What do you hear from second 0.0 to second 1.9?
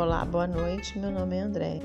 Olá, boa noite. Meu nome é André.